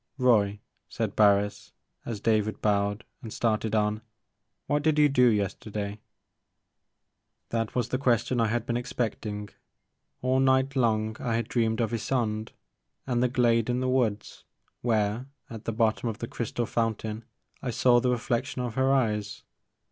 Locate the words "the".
7.89-7.99, 13.21-13.29, 13.79-13.87, 15.65-15.71, 16.17-16.27, 17.99-18.09